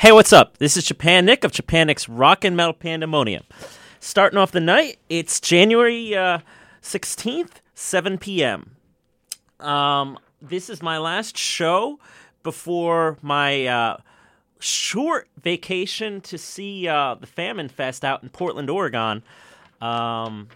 Hey, 0.00 0.12
what's 0.12 0.32
up? 0.32 0.56
This 0.56 0.78
is 0.78 0.84
Japan 0.84 1.26
Nick 1.26 1.44
of 1.44 1.52
Japan 1.52 1.88
Nick's 1.88 2.08
Rock 2.08 2.42
and 2.42 2.56
Metal 2.56 2.72
Pandemonium. 2.72 3.42
Starting 4.00 4.38
off 4.38 4.50
the 4.50 4.58
night, 4.58 4.98
it's 5.10 5.38
January 5.40 6.16
uh, 6.16 6.38
16th, 6.80 7.56
7 7.74 8.16
p.m. 8.16 8.76
Um, 9.60 10.18
this 10.40 10.70
is 10.70 10.80
my 10.80 10.96
last 10.96 11.36
show 11.36 12.00
before 12.42 13.18
my 13.20 13.66
uh, 13.66 13.98
short 14.58 15.28
vacation 15.42 16.22
to 16.22 16.38
see 16.38 16.88
uh, 16.88 17.16
the 17.16 17.26
Famine 17.26 17.68
Fest 17.68 18.02
out 18.02 18.22
in 18.22 18.30
Portland, 18.30 18.70
Oregon. 18.70 19.22
Um, 19.82 20.48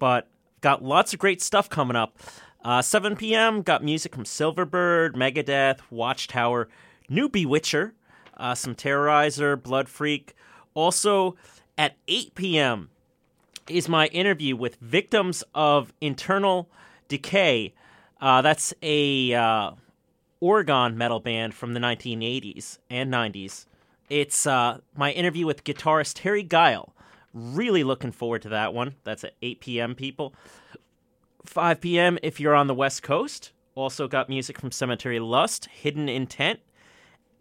but 0.00 0.26
got 0.62 0.82
lots 0.82 1.12
of 1.12 1.20
great 1.20 1.40
stuff 1.40 1.70
coming 1.70 1.94
up. 1.94 2.18
Uh, 2.64 2.82
7 2.82 3.14
p.m. 3.14 3.62
got 3.62 3.84
music 3.84 4.16
from 4.16 4.24
Silverbird, 4.24 5.12
Megadeth, 5.12 5.78
Watchtower, 5.92 6.68
New 7.08 7.28
Bewitcher, 7.28 7.92
uh, 8.36 8.54
some 8.54 8.74
Terrorizer, 8.74 9.60
Blood 9.60 9.88
Freak. 9.88 10.34
Also 10.74 11.36
at 11.78 11.96
8 12.08 12.34
p.m. 12.34 12.90
is 13.68 13.88
my 13.88 14.06
interview 14.08 14.56
with 14.56 14.76
victims 14.76 15.44
of 15.54 15.92
internal 16.00 16.68
decay. 17.08 17.74
Uh, 18.20 18.42
that's 18.42 18.72
a 18.82 19.34
uh, 19.34 19.72
Oregon 20.40 20.96
metal 20.96 21.20
band 21.20 21.54
from 21.54 21.74
the 21.74 21.80
1980s 21.80 22.78
and 22.90 23.12
90s. 23.12 23.66
It's 24.10 24.46
uh, 24.46 24.78
my 24.96 25.12
interview 25.12 25.46
with 25.46 25.64
guitarist 25.64 26.14
Terry 26.16 26.42
Guile. 26.42 26.94
Really 27.32 27.82
looking 27.82 28.12
forward 28.12 28.42
to 28.42 28.48
that 28.50 28.74
one. 28.74 28.94
That's 29.04 29.24
at 29.24 29.34
8 29.42 29.60
p.m. 29.60 29.94
People. 29.94 30.34
5 31.44 31.80
p.m. 31.80 32.18
if 32.22 32.40
you're 32.40 32.54
on 32.54 32.66
the 32.66 32.74
West 32.74 33.02
Coast. 33.02 33.52
Also 33.74 34.06
got 34.06 34.28
music 34.28 34.60
from 34.60 34.70
Cemetery 34.70 35.18
Lust, 35.18 35.66
Hidden 35.66 36.08
Intent, 36.08 36.60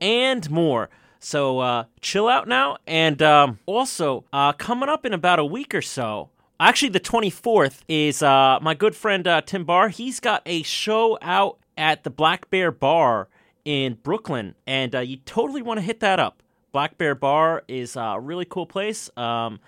and 0.03 0.51
more. 0.51 0.89
So 1.19 1.59
uh, 1.59 1.85
chill 2.01 2.27
out 2.27 2.47
now. 2.47 2.77
And 2.85 3.21
um, 3.21 3.59
also, 3.65 4.25
uh, 4.33 4.51
coming 4.51 4.89
up 4.89 5.05
in 5.05 5.13
about 5.13 5.39
a 5.39 5.45
week 5.45 5.73
or 5.73 5.81
so, 5.81 6.29
actually 6.59 6.89
the 6.89 6.99
24th, 6.99 7.79
is 7.87 8.21
uh, 8.21 8.59
my 8.61 8.73
good 8.73 8.95
friend 8.95 9.25
uh, 9.25 9.41
Tim 9.41 9.63
Barr. 9.63 9.87
He's 9.87 10.19
got 10.19 10.41
a 10.45 10.61
show 10.63 11.17
out 11.21 11.57
at 11.77 12.03
the 12.03 12.09
Black 12.09 12.49
Bear 12.49 12.69
Bar 12.69 13.29
in 13.63 13.93
Brooklyn, 14.03 14.55
and 14.67 14.93
uh, 14.93 14.99
you 14.99 15.17
totally 15.17 15.61
want 15.61 15.77
to 15.77 15.81
hit 15.81 16.01
that 16.01 16.19
up. 16.19 16.43
Black 16.73 16.97
Bear 16.97 17.15
Bar 17.15 17.63
is 17.69 17.95
a 17.95 18.17
really 18.19 18.45
cool 18.45 18.65
place. 18.65 19.09
Um, 19.15 19.61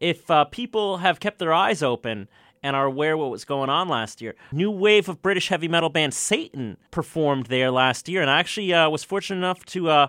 if 0.00 0.30
uh, 0.30 0.46
people 0.46 0.96
have 0.98 1.20
kept 1.20 1.38
their 1.38 1.52
eyes 1.52 1.82
open 1.82 2.28
and 2.62 2.76
are 2.76 2.86
aware 2.86 3.16
what 3.16 3.30
was 3.30 3.44
going 3.44 3.70
on 3.70 3.88
last 3.88 4.20
year, 4.20 4.34
new 4.52 4.70
wave 4.70 5.08
of 5.08 5.22
British 5.22 5.48
heavy 5.48 5.68
metal 5.68 5.88
band 5.88 6.14
Satan 6.14 6.76
performed 6.90 7.46
there 7.46 7.70
last 7.70 8.08
year, 8.08 8.22
and 8.22 8.30
I 8.30 8.38
actually 8.38 8.72
uh, 8.72 8.88
was 8.88 9.04
fortunate 9.04 9.38
enough 9.38 9.64
to 9.66 9.90
uh, 9.90 10.06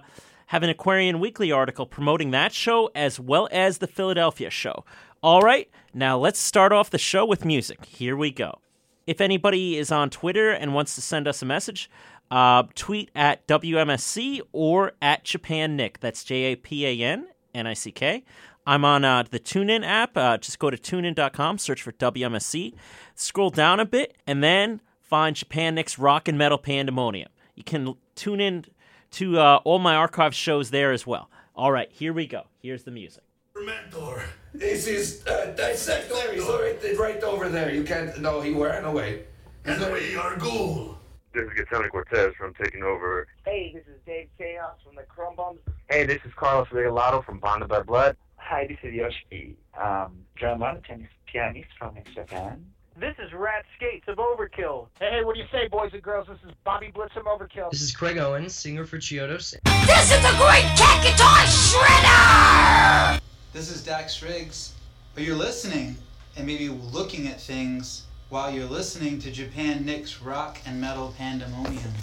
have 0.47 0.63
an 0.63 0.69
Aquarian 0.69 1.19
Weekly 1.19 1.51
article 1.51 1.85
promoting 1.85 2.31
that 2.31 2.53
show 2.53 2.89
as 2.93 3.19
well 3.19 3.47
as 3.51 3.79
the 3.79 3.87
Philadelphia 3.87 4.49
show. 4.49 4.85
All 5.21 5.41
right, 5.41 5.69
now 5.93 6.17
let's 6.17 6.39
start 6.39 6.71
off 6.71 6.89
the 6.89 6.97
show 6.97 7.25
with 7.25 7.45
music. 7.45 7.85
Here 7.85 8.15
we 8.15 8.29
go. 8.31 8.59
If 9.07 9.19
anybody 9.19 9.77
is 9.77 9.91
on 9.91 10.09
Twitter 10.09 10.51
and 10.51 10.73
wants 10.73 10.95
to 10.95 11.01
send 11.01 11.27
us 11.27 11.41
a 11.41 11.45
message, 11.45 11.89
uh, 12.31 12.63
tweet 12.75 13.11
at 13.15 13.45
WMSC 13.47 14.41
or 14.51 14.93
at 15.01 15.23
Japan 15.23 15.75
Nick. 15.75 15.99
That's 15.99 16.23
J 16.23 16.53
A 16.53 16.55
P 16.55 16.85
A 16.85 17.05
N 17.05 17.27
N 17.53 17.67
I 17.67 17.73
C 17.73 17.91
K. 17.91 18.23
I'm 18.65 18.85
on 18.85 19.03
uh, 19.03 19.23
the 19.29 19.39
TuneIn 19.39 19.85
app. 19.85 20.15
Uh, 20.15 20.37
just 20.37 20.59
go 20.59 20.69
to 20.69 20.77
tunein.com, 20.77 21.57
search 21.57 21.81
for 21.81 21.91
WMSC, 21.91 22.73
scroll 23.15 23.49
down 23.49 23.79
a 23.79 23.85
bit, 23.85 24.15
and 24.25 24.43
then 24.43 24.81
find 25.01 25.35
Japan 25.35 25.75
Nick's 25.75 25.99
Rock 25.99 26.27
and 26.27 26.37
Metal 26.37 26.57
Pandemonium. 26.57 27.29
You 27.55 27.63
can 27.63 27.95
tune 28.15 28.39
in 28.39 28.65
to 29.11 29.37
uh, 29.37 29.59
all 29.63 29.79
my 29.79 29.95
archive 29.95 30.33
shows 30.33 30.71
there 30.71 30.91
as 30.91 31.05
well. 31.05 31.29
All 31.55 31.71
right, 31.71 31.91
here 31.91 32.13
we 32.13 32.25
go. 32.25 32.43
Here's 32.61 32.83
the 32.83 32.91
music. 32.91 33.23
Mentor. 33.55 34.23
This 34.53 34.87
is 34.87 35.25
uh, 35.27 35.53
Dissector. 35.55 36.33
He's 36.33 36.43
right, 36.43 36.97
right 36.97 37.23
over 37.23 37.49
there. 37.49 37.71
You 37.73 37.83
can't. 37.83 38.19
No, 38.19 38.41
he 38.41 38.51
ran 38.51 38.85
away. 38.85 39.25
And 39.65 39.79
we 39.93 40.15
are 40.15 40.35
ghoul. 40.37 40.97
This 41.33 41.43
is 41.43 41.51
Gatoni 41.51 41.89
Cortez 41.89 42.33
from 42.37 42.53
Taking 42.55 42.83
Over. 42.83 43.27
Hey, 43.45 43.71
this 43.73 43.83
is 43.87 43.99
Dave 44.05 44.29
Chaos 44.37 44.75
from 44.83 44.95
the 44.95 45.03
Chrome 45.03 45.35
Bums. 45.35 45.59
Hey, 45.89 46.05
this 46.05 46.19
is 46.25 46.31
Carlos 46.35 46.67
Regalado 46.69 47.23
from 47.25 47.39
Bonded 47.39 47.69
by 47.69 47.81
Blood. 47.81 48.17
Hi, 48.45 48.67
this 48.67 48.77
is 48.83 48.93
Yoshi, 48.93 49.55
um, 49.81 50.17
drummer, 50.35 50.79
tennis 50.85 51.07
pianist 51.31 51.69
from 51.79 51.95
Japan. 52.13 52.65
This 52.99 53.15
is 53.17 53.31
Rat 53.33 53.63
Skates 53.75 54.05
of 54.09 54.17
Overkill. 54.17 54.87
Hey, 54.99 55.21
what 55.23 55.35
do 55.35 55.41
you 55.41 55.47
say, 55.49 55.69
boys 55.69 55.91
and 55.93 56.03
girls? 56.03 56.27
This 56.27 56.37
is 56.45 56.53
Bobby 56.65 56.91
Blitz 56.93 57.13
from 57.13 57.23
Overkill. 57.23 57.71
This 57.71 57.81
is 57.81 57.95
Craig 57.95 58.17
Owens, 58.17 58.53
singer 58.53 58.85
for 58.85 58.97
Chiodos. 58.97 59.55
This 59.87 60.11
is 60.11 60.21
the 60.21 60.35
Great 60.37 60.69
Kat 60.77 61.03
Guitar 61.03 61.39
Shredder! 61.47 63.21
This 63.53 63.71
is 63.71 63.83
Dax 63.83 64.21
Riggs. 64.21 64.73
But 65.15 65.23
you're 65.23 65.37
listening 65.37 65.95
and 66.35 66.45
maybe 66.45 66.67
looking 66.67 67.27
at 67.27 67.39
things 67.39 68.05
while 68.29 68.51
you're 68.51 68.65
listening 68.65 69.19
to 69.19 69.31
Japan 69.31 69.85
Nick's 69.85 70.21
Rock 70.21 70.59
and 70.65 70.79
Metal 70.81 71.13
Pandemonium. 71.17 71.93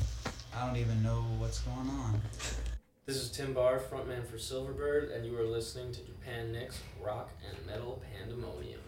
I 0.57 0.67
don't 0.67 0.79
even 0.79 1.03
know 1.03 1.23
what's 1.39 1.61
going 1.61 1.89
on. 1.91 2.21
This 3.11 3.23
is 3.25 3.31
Tim 3.33 3.53
Barr, 3.55 3.81
frontman 3.81 4.25
for 4.25 4.37
Silverbird, 4.37 5.13
and 5.13 5.27
you 5.27 5.37
are 5.37 5.45
listening 5.45 5.91
to 5.91 6.01
Japan 6.01 6.53
Nick's 6.53 6.79
Rock 7.05 7.33
and 7.45 7.67
Metal 7.67 8.01
Pandemonium. 8.15 8.79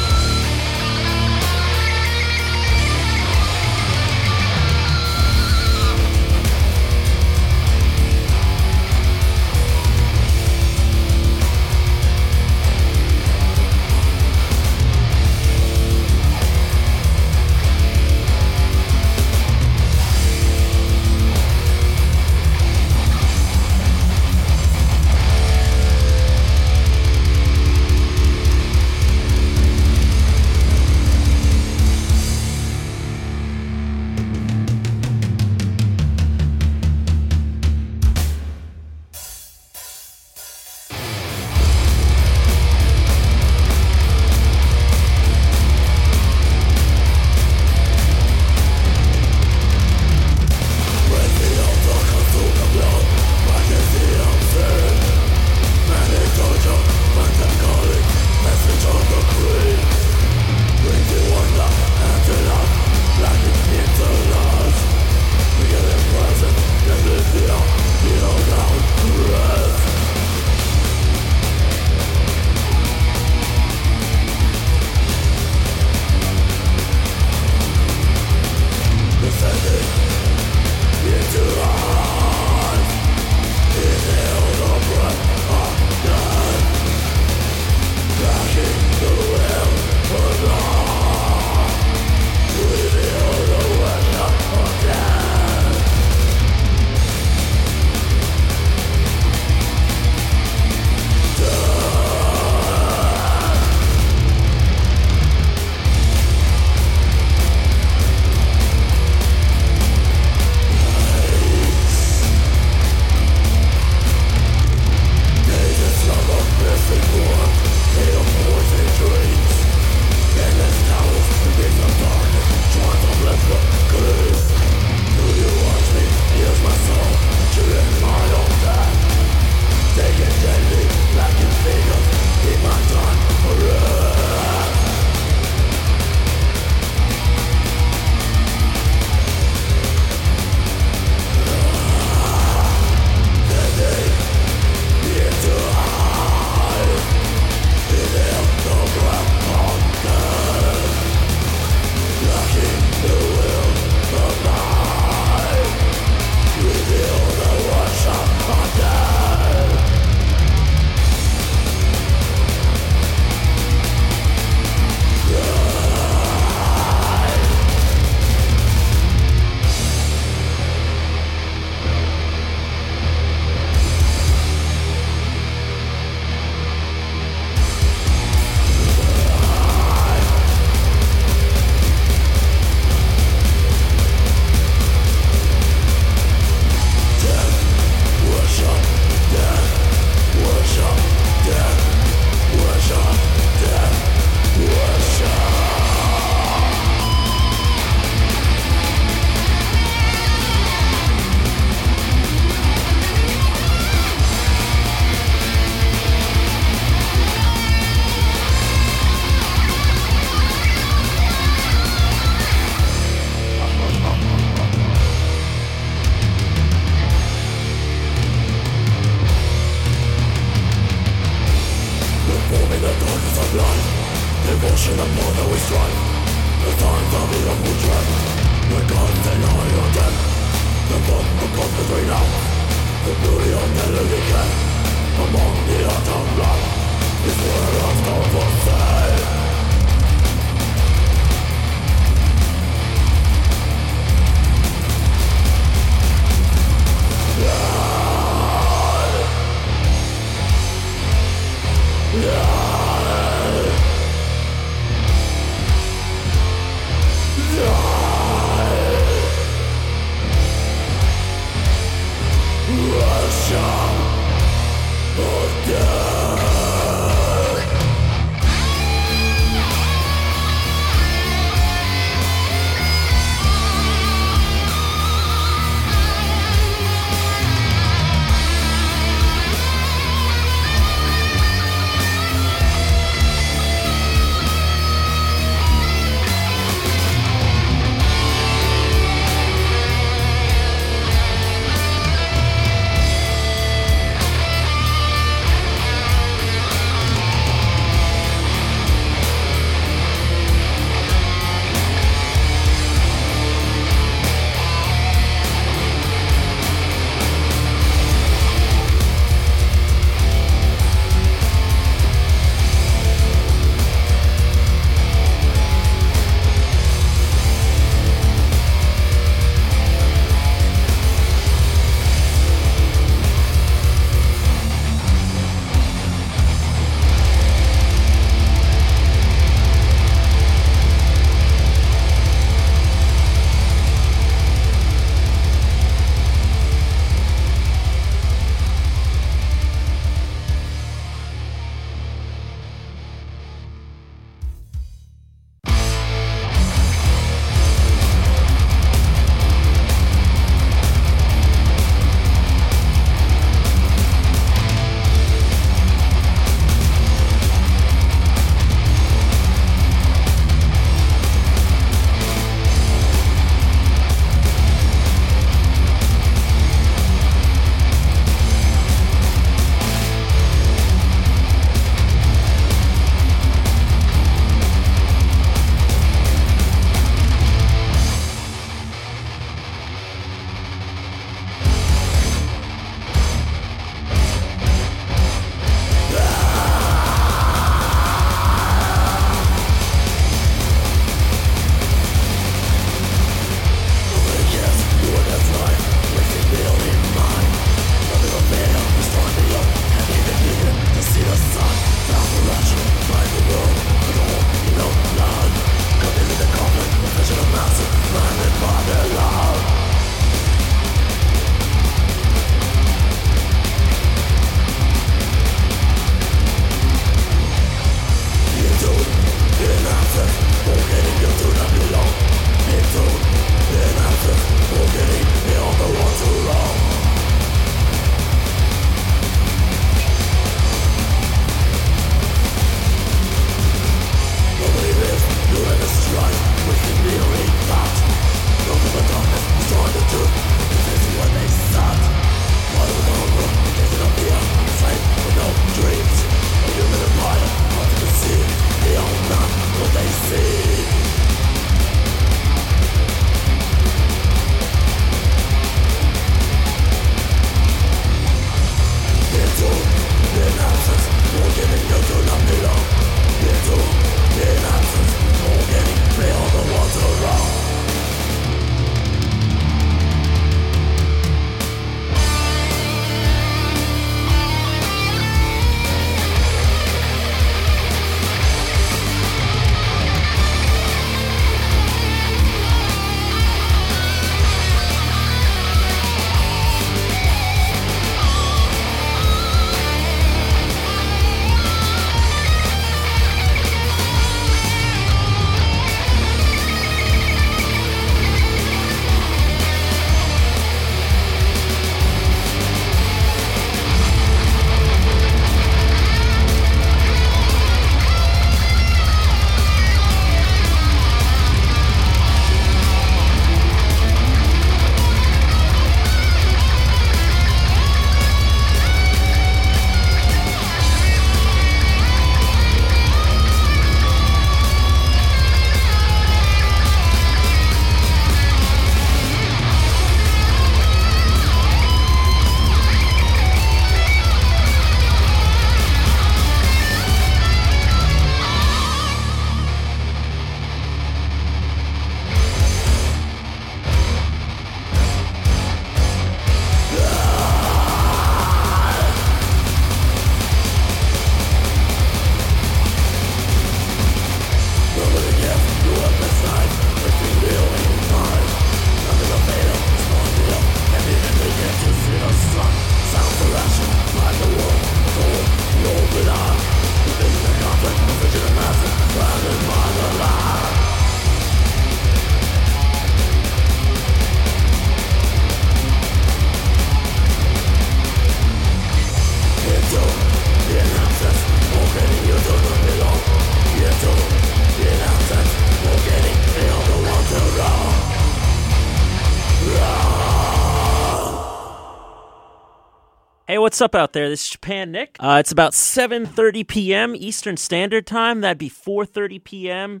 What's 593.74 593.82
up 593.82 593.96
out 593.96 594.12
there? 594.12 594.28
This 594.28 594.44
is 594.44 594.50
Japan 594.50 594.92
Nick. 594.92 595.16
Uh, 595.18 595.38
it's 595.40 595.50
about 595.50 595.72
7:30 595.72 596.64
p.m. 596.68 597.16
Eastern 597.16 597.56
Standard 597.56 598.06
Time. 598.06 598.40
That'd 598.40 598.56
be 598.56 598.70
4:30 598.70 599.42
p.m. 599.42 600.00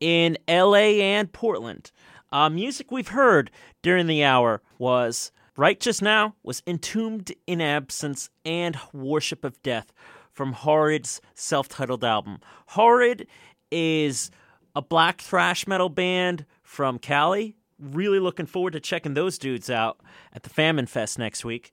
in 0.00 0.36
L.A. 0.48 1.00
and 1.00 1.32
Portland. 1.32 1.92
Uh, 2.32 2.50
music 2.50 2.90
we've 2.90 3.06
heard 3.06 3.52
during 3.82 4.08
the 4.08 4.24
hour 4.24 4.62
was 4.78 5.30
right 5.56 5.78
just 5.78 6.02
now 6.02 6.34
was 6.42 6.60
Entombed 6.66 7.32
in 7.46 7.60
Absence 7.60 8.30
and 8.44 8.76
Worship 8.92 9.44
of 9.44 9.62
Death 9.62 9.92
from 10.32 10.52
Horrid's 10.52 11.20
self-titled 11.36 12.02
album. 12.02 12.40
Horrid 12.66 13.28
is 13.70 14.32
a 14.74 14.82
black 14.82 15.20
thrash 15.20 15.68
metal 15.68 15.88
band 15.88 16.46
from 16.64 16.98
Cali. 16.98 17.54
Really 17.78 18.18
looking 18.18 18.46
forward 18.46 18.72
to 18.72 18.80
checking 18.80 19.14
those 19.14 19.38
dudes 19.38 19.70
out 19.70 20.00
at 20.32 20.42
the 20.42 20.50
Famine 20.50 20.86
Fest 20.86 21.16
next 21.16 21.44
week. 21.44 21.72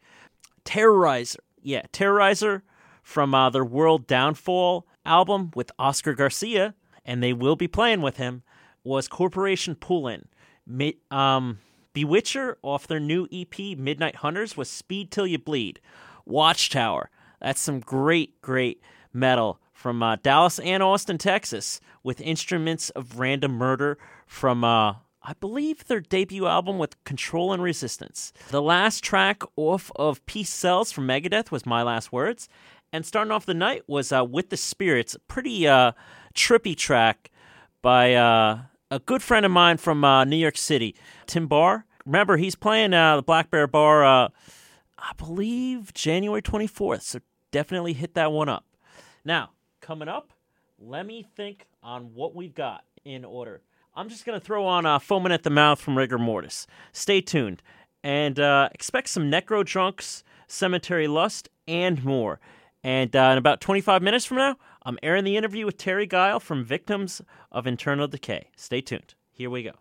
Terrorizer. 0.65 1.38
Yeah, 1.62 1.84
Terrorizer 1.93 2.62
from 3.04 3.34
uh, 3.34 3.50
their 3.50 3.65
World 3.65 4.08
Downfall 4.08 4.88
album 5.06 5.52
with 5.56 5.71
Oscar 5.80 6.13
Garcia, 6.13 6.76
and 7.06 7.21
they 7.21 7.34
will 7.34 7.56
be 7.56 7.67
playing 7.67 8.02
with 8.02 8.17
him, 8.17 8.43
was 8.84 9.08
Corporation 9.08 9.76
Pull-In. 9.76 10.28
Um, 11.10 11.60
Bewitcher 11.93 12.56
off 12.62 12.88
their 12.88 13.00
new 13.00 13.28
EP, 13.32 13.78
Midnight 13.78 14.17
Hunters, 14.17 14.56
was 14.56 14.69
Speed 14.69 15.12
Till 15.12 15.28
You 15.28 15.39
Bleed. 15.39 15.80
Watchtower. 16.26 17.10
That's 17.41 17.60
some 17.60 17.80
great, 17.80 18.41
great 18.41 18.82
metal 19.12 19.60
from 19.74 20.02
uh, 20.04 20.17
Dallas 20.17 20.60
and 20.60 20.84
Austin, 20.84 21.17
Texas, 21.17 21.82
with 22.04 22.21
instruments 22.21 22.91
of 22.91 23.19
random 23.19 23.54
murder 23.54 23.97
from 24.28 24.63
uh, 24.63 24.95
I 25.23 25.34
believe 25.34 25.86
their 25.86 25.99
debut 25.99 26.47
album 26.47 26.79
with 26.79 27.01
Control 27.03 27.53
and 27.53 27.62
Resistance. 27.62 28.34
The 28.49 28.62
last 28.62 29.03
track 29.03 29.43
off 29.55 29.91
of 29.95 30.25
Peace 30.25 30.49
Sells 30.49 30.91
from 30.91 31.07
Megadeth 31.07 31.51
was 31.51 31.65
My 31.65 31.84
Last 31.84 32.12
Words. 32.12 32.49
And 32.91 33.05
starting 33.05 33.31
off 33.31 33.45
the 33.45 33.53
night 33.53 33.84
was 33.88 34.12
uh, 34.12 34.25
With 34.25 34.49
the 34.49 34.57
Spirits, 34.57 35.13
a 35.13 35.19
pretty 35.19 35.67
uh, 35.67 35.91
trippy 36.34 36.75
track 36.75 37.29
by 37.81 38.15
uh, 38.15 38.62
a 38.89 38.99
good 38.99 39.21
friend 39.21 39.45
of 39.45 39.51
mine 39.51 39.77
from 39.77 40.03
uh, 40.03 40.25
New 40.25 40.38
York 40.38 40.57
City, 40.57 40.95
Tim 41.27 41.47
Barr. 41.47 41.86
Remember, 42.05 42.38
he's 42.38 42.55
playing 42.55 42.93
uh, 42.93 43.17
the 43.17 43.21
Black 43.21 43.51
Bear 43.51 43.67
Bar, 43.67 44.03
uh, 44.03 44.29
I 44.97 45.12
believe, 45.17 45.93
January 45.93 46.41
24th. 46.41 47.03
So 47.03 47.19
definitely 47.51 47.93
hit 47.93 48.15
that 48.15 48.31
one 48.31 48.49
up. 48.49 48.65
Now, 49.23 49.51
coming 49.81 50.07
up, 50.07 50.34
let 50.79 51.05
me 51.05 51.27
think 51.36 51.67
on 51.84 52.15
what 52.15 52.36
we've 52.36 52.55
got 52.55 52.84
in 53.05 53.23
order. 53.23 53.62
I'm 53.93 54.08
just 54.08 54.25
going 54.25 54.39
to 54.39 54.45
throw 54.45 54.65
on 54.65 54.86
uh, 54.86 54.99
Foaming 54.99 55.34
at 55.34 55.43
the 55.43 55.49
Mouth 55.49 55.82
from 55.82 55.97
Rigor 55.97 56.17
Mortis. 56.17 56.65
Stay 56.93 57.19
tuned 57.19 57.62
and 58.04 58.39
uh, 58.39 58.69
expect 58.73 59.10
some 59.10 59.30
Necro 59.30 59.65
Drunks, 59.65 60.23
Cemetery 60.47 61.08
Lust, 61.08 61.49
and 61.67 62.04
more. 62.04 62.39
And 62.84 63.13
uh, 63.15 63.30
in 63.34 63.38
about 63.38 63.60
25 63.60 64.01
minutes 64.01 64.25
from 64.25 64.38
now, 64.38 64.56
I'm 64.84 64.97
airing 65.04 65.25
the 65.25 65.36
interview 65.36 65.65
with 65.65 65.77
Terry 65.77 66.08
Guile 66.08 66.39
from 66.39 66.63
Victims 66.63 67.21
of 67.51 67.67
Internal 67.67 68.08
Decay. 68.08 68.47
Stay 68.56 68.80
tuned. 68.80 69.13
Here 69.30 69.49
we 69.49 69.63
go. 69.63 69.73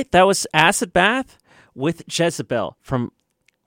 Right, 0.00 0.12
that 0.12 0.26
was 0.26 0.46
Acid 0.54 0.94
Bath 0.94 1.36
with 1.74 2.04
Jezebel 2.08 2.78
from 2.80 3.12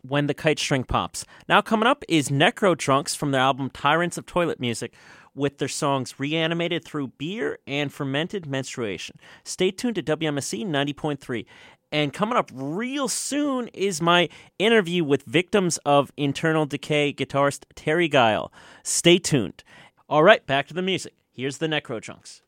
When 0.01 0.25
the 0.25 0.33
Kite 0.33 0.57
String 0.57 0.83
Pops. 0.83 1.25
Now 1.47 1.61
coming 1.61 1.85
up 1.85 2.03
is 2.09 2.29
Necro 2.29 2.75
Drunks 2.75 3.13
from 3.13 3.29
their 3.29 3.41
album 3.41 3.69
Tyrants 3.69 4.17
of 4.17 4.25
Toilet 4.25 4.59
Music 4.59 4.95
with 5.35 5.59
their 5.59 5.67
songs 5.67 6.19
Reanimated 6.19 6.83
Through 6.83 7.09
Beer 7.19 7.59
and 7.67 7.93
Fermented 7.93 8.47
Menstruation. 8.47 9.19
Stay 9.43 9.69
tuned 9.69 9.93
to 9.93 10.01
WMSC 10.01 10.65
90.3. 10.65 11.45
And 11.91 12.11
coming 12.11 12.35
up 12.35 12.49
real 12.51 13.07
soon 13.07 13.67
is 13.67 14.01
my 14.01 14.27
interview 14.57 15.03
with 15.03 15.21
victims 15.25 15.77
of 15.85 16.11
internal 16.17 16.65
decay 16.65 17.13
guitarist 17.13 17.65
Terry 17.75 18.07
Guile. 18.07 18.51
Stay 18.81 19.19
tuned. 19.19 19.63
All 20.09 20.23
right, 20.23 20.43
back 20.47 20.67
to 20.69 20.73
the 20.73 20.81
music. 20.81 21.13
Here's 21.31 21.59
the 21.59 21.67
Necro 21.67 22.01
Drunks. 22.01 22.41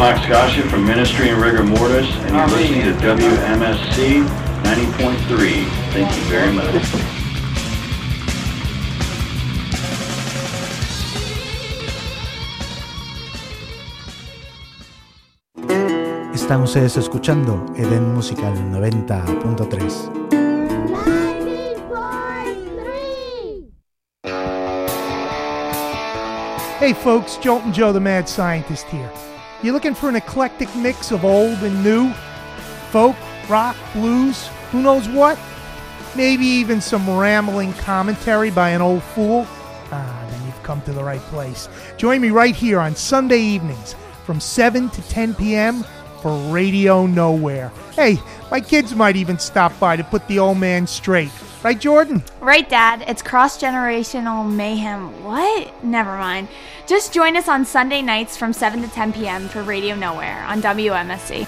Mark 0.00 0.16
Scaccia 0.16 0.66
from 0.70 0.86
Ministry 0.86 1.28
and 1.28 1.42
Rigor 1.42 1.62
Mortis, 1.62 2.08
and 2.24 2.34
you're 2.34 2.46
listening 2.46 2.84
to 2.84 2.92
WMSC 3.04 4.26
90.3. 4.62 5.68
Thank 5.92 6.16
you 6.16 6.22
very 6.24 6.50
much. 6.54 6.64
Están 16.32 16.62
ustedes 16.62 16.96
escuchando 16.96 17.66
Eden 17.76 18.14
Musical 18.14 18.54
90.3. 18.54 20.30
Hey 26.78 26.94
folks, 26.94 27.36
Jolton 27.36 27.74
Joe 27.74 27.92
the 27.92 28.00
Mad 28.00 28.26
Scientist 28.26 28.86
here. 28.86 29.29
You 29.62 29.72
looking 29.72 29.94
for 29.94 30.08
an 30.08 30.16
eclectic 30.16 30.74
mix 30.74 31.12
of 31.12 31.22
old 31.22 31.58
and 31.58 31.84
new? 31.84 32.14
Folk, 32.90 33.14
rock, 33.46 33.76
blues, 33.92 34.48
who 34.72 34.80
knows 34.80 35.06
what? 35.06 35.38
Maybe 36.16 36.46
even 36.46 36.80
some 36.80 37.18
rambling 37.18 37.74
commentary 37.74 38.50
by 38.50 38.70
an 38.70 38.80
old 38.80 39.02
fool? 39.02 39.46
Ah, 39.92 40.26
then 40.30 40.46
you've 40.46 40.62
come 40.62 40.80
to 40.82 40.92
the 40.92 41.04
right 41.04 41.20
place. 41.22 41.68
Join 41.98 42.22
me 42.22 42.30
right 42.30 42.56
here 42.56 42.80
on 42.80 42.96
Sunday 42.96 43.40
evenings 43.40 43.94
from 44.24 44.40
7 44.40 44.88
to 44.88 45.02
10 45.02 45.34
p.m. 45.34 45.84
for 46.22 46.34
Radio 46.50 47.04
Nowhere. 47.04 47.70
Hey, 47.94 48.18
my 48.50 48.60
kids 48.60 48.94
might 48.94 49.16
even 49.16 49.38
stop 49.38 49.78
by 49.78 49.94
to 49.94 50.04
put 50.04 50.26
the 50.26 50.38
old 50.38 50.56
man 50.56 50.86
straight. 50.86 51.32
Right, 51.62 51.78
Jordan? 51.78 52.22
Right, 52.40 52.66
Dad. 52.66 53.04
It's 53.06 53.20
cross 53.20 53.60
generational 53.60 54.50
mayhem. 54.50 55.22
What? 55.22 55.84
Never 55.84 56.16
mind. 56.16 56.48
Just 56.86 57.12
join 57.12 57.36
us 57.36 57.48
on 57.48 57.66
Sunday 57.66 58.00
nights 58.00 58.36
from 58.36 58.54
7 58.54 58.80
to 58.80 58.88
10 58.88 59.12
p.m. 59.12 59.46
for 59.46 59.62
Radio 59.62 59.94
Nowhere 59.94 60.42
on 60.44 60.62
WMSC. 60.62 61.46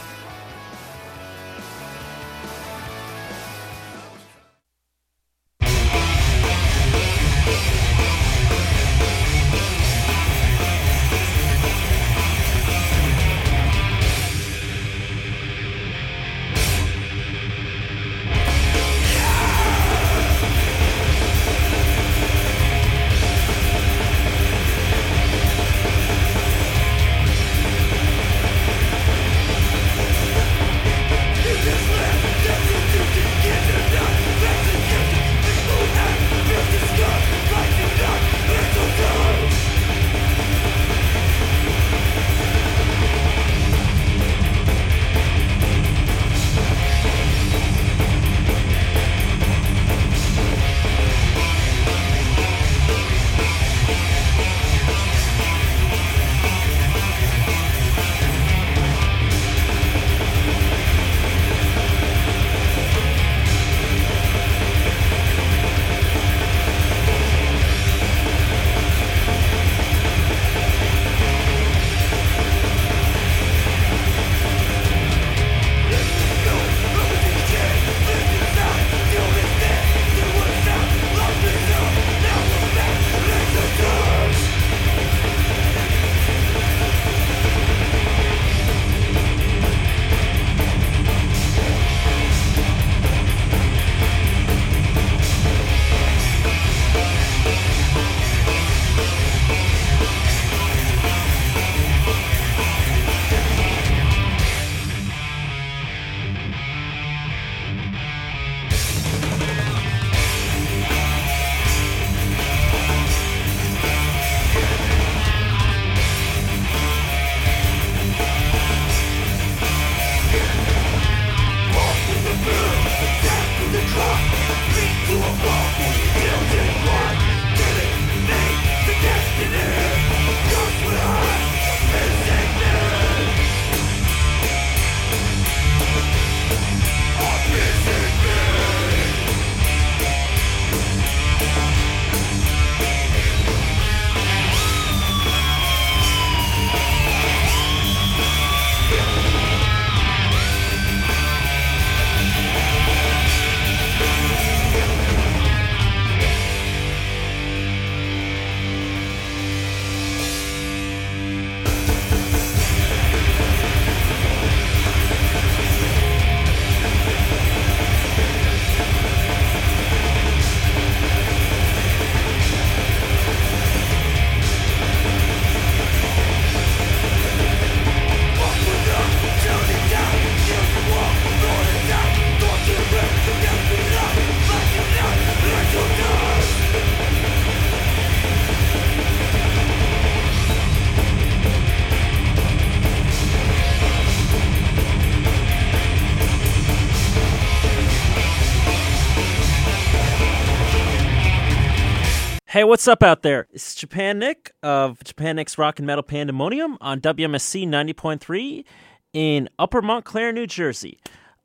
Hey, 202.53 202.65
what's 202.65 202.87
up 202.87 203.03
out 203.03 203.23
there? 203.23 203.47
It's 203.51 203.75
Japan 203.75 204.19
Nick 204.19 204.53
of 204.63 205.03
Japan 205.03 205.37
Nick's 205.37 205.57
Rock 205.57 205.79
and 205.79 205.87
Metal 205.87 206.03
Pandemonium 206.03 206.77
on 206.83 207.01
WMSC 207.01 207.67
90.3 207.67 208.67
in 209.15 209.49
Upper 209.59 209.81
Montclair, 209.81 210.33
New 210.33 210.47
Jersey. 210.47 210.99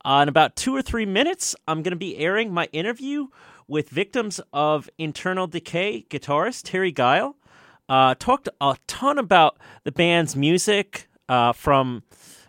Uh, 0.03 0.20
in 0.24 0.28
about 0.28 0.58
two 0.58 0.76
or 0.76 0.82
three 0.82 1.05
minutes, 1.05 1.55
I'm 1.66 1.82
going 1.82 1.93
to 1.93 1.95
be 1.95 2.18
airing 2.18 2.53
my 2.53 2.66
interview 2.74 3.28
with 3.70 3.88
victims 3.88 4.41
of 4.51 4.89
internal 4.97 5.47
decay 5.47 6.05
guitarist 6.10 6.64
Terry 6.66 6.91
Guile. 6.91 7.38
Uh, 7.88 8.14
talked 8.20 8.49
a 8.60 8.76
ton 8.86 9.18
about 9.18 9.58
the 9.86 9.93
band's 9.93 10.36
music, 10.36 11.08
uh, 11.30 11.53
from 11.53 12.03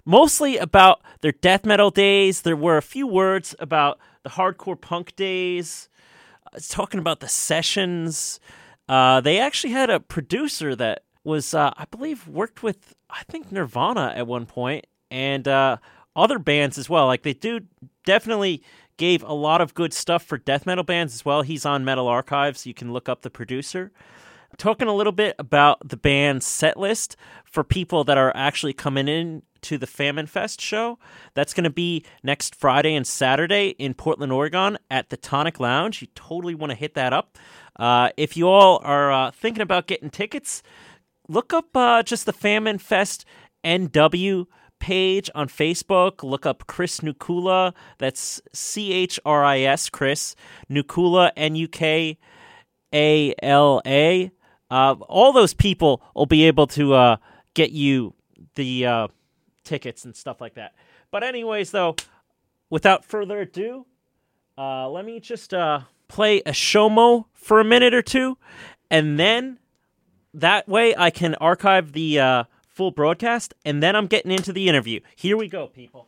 mostly 0.05 0.57
about 0.57 1.01
their 1.21 1.31
death 1.31 1.65
metal 1.65 1.93
days. 1.93 2.43
There 2.43 2.57
were 2.57 2.77
a 2.77 2.83
few 2.83 3.07
words 3.07 3.55
about 3.61 4.01
the 4.25 4.31
hardcore 4.31 4.81
punk 4.81 5.15
days. 5.15 5.89
Talking 6.69 7.01
about 7.01 7.21
the 7.21 7.29
sessions. 7.29 8.41
Uh, 8.89 9.21
they 9.21 9.39
actually 9.39 9.73
had 9.73 9.91
a 9.91 10.01
producer 10.01 10.75
that 10.77 11.03
was, 11.25 11.53
uh, 11.53 11.73
I 11.77 11.85
believe, 11.91 12.27
worked 12.27 12.63
with 12.63 12.95
I 13.11 13.23
think 13.29 13.51
Nirvana 13.51 14.13
at 14.15 14.27
one 14.27 14.47
point 14.47 14.87
and 15.11 15.47
uh, 15.49 15.79
other 16.15 16.39
bands 16.39 16.79
as 16.79 16.89
well. 16.89 17.07
Like 17.07 17.23
they 17.23 17.35
do 17.35 17.61
definitely 18.05 18.63
gave 18.97 19.23
a 19.23 19.33
lot 19.33 19.61
of 19.61 19.75
good 19.75 19.93
stuff 19.93 20.25
for 20.25 20.39
death 20.39 20.67
metal 20.67 20.85
bands 20.85 21.15
as 21.15 21.25
well. 21.25 21.43
He's 21.43 21.65
on 21.65 21.85
Metal 21.85 22.09
Archives. 22.09 22.67
You 22.67 22.75
can 22.75 22.93
look 22.93 23.09
up 23.09 23.23
the 23.23 23.31
producer. 23.31 23.93
Talking 24.57 24.89
a 24.89 24.95
little 24.95 25.13
bit 25.13 25.37
about 25.39 25.89
the 25.89 25.97
band's 25.97 26.47
set 26.47 26.77
list 26.79 27.17
for 27.45 27.63
people 27.63 28.03
that 28.05 28.19
are 28.19 28.33
actually 28.35 28.73
coming 28.73 29.07
in 29.07 29.43
to 29.63 29.79
the 29.79 29.87
Famine 29.87 30.27
Fest 30.27 30.61
show. 30.61 30.99
That's 31.35 31.55
going 31.55 31.65
to 31.65 31.71
be 31.71 32.05
next 32.23 32.55
Friday 32.55 32.95
and 32.95 33.07
Saturday 33.07 33.71
in 33.79 33.95
Portland, 33.95 34.33
Oregon 34.33 34.79
at 34.91 35.11
the 35.11 35.17
Tonic 35.17 35.61
Lounge. 35.61 36.03
You 36.03 36.09
totally 36.15 36.55
want 36.55 36.71
to 36.71 36.77
hit 36.77 36.95
that 36.95 37.13
up. 37.13 37.39
Uh, 37.77 38.11
if 38.17 38.37
you 38.37 38.49
all 38.49 38.81
are 38.85 39.13
uh, 39.13 39.31
thinking 39.31 39.63
about 39.63 39.87
getting 39.87 40.11
tickets, 40.11 40.63
look 41.29 41.53
up 41.53 41.77
uh, 41.77 42.03
just 42.03 42.27
the 42.27 42.33
Famine 42.33 42.79
Fest 42.79 43.25
NW 43.65 44.47
page 44.79 45.31
on 45.35 45.49
Facebook. 45.49 46.23
Look 46.23 46.47
up 46.47 46.67
Chris 46.67 47.01
Nukala. 47.01 47.75
That's 47.99 48.41
C 48.53 48.93
H 48.93 49.21
R 49.25 49.45
I 49.45 49.61
S, 49.61 49.89
Chris. 49.89 50.35
Nukala, 50.71 51.31
N 51.37 51.57
U 51.57 51.69
K 51.69 52.19
A 52.93 53.35
L 53.43 53.83
A. 53.87 54.31
Uh, 54.71 54.97
all 55.09 55.33
those 55.33 55.55
people 55.55 56.03
will 56.15 56.27
be 56.27 56.45
able 56.45 56.67
to 56.67 56.95
uh, 56.95 57.17
get 57.55 57.73
you 57.73 58.15
the 58.55 58.87
uh, 58.87 59.09
tickets 59.69 60.05
and 60.05 60.17
stuff 60.17 60.41
like 60.41 60.55
that. 60.55 60.75
But, 61.11 61.23
anyways, 61.23 61.71
though, 61.71 61.97
without 62.71 63.05
further 63.05 63.41
ado, 63.41 63.87
uh, 64.57 64.89
let 64.89 65.05
me 65.05 65.21
just 65.21 65.53
uh, 65.53 65.81
play 66.09 66.39
a 66.41 66.53
showmo 66.53 67.27
for 67.35 67.61
a 67.61 67.65
minute 67.65 67.95
or 67.95 68.03
two, 68.03 68.39
and 68.91 69.19
then 69.19 69.59
that 70.33 70.69
way 70.69 70.95
I 70.97 71.11
can 71.11 71.35
archive 71.37 71.93
the 71.93 72.21
uh, 72.21 72.45
full 72.69 72.93
broadcast, 72.93 73.55
and 73.65 73.83
then 73.83 73.97
I'm 73.97 74.07
getting 74.07 74.31
into 74.31 74.53
the 74.53 74.69
interview. 74.69 75.01
Here 75.17 75.37
we 75.37 75.49
go, 75.49 75.67
people. 75.67 76.07